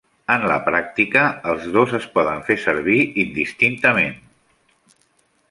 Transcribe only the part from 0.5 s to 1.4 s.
la pràctica,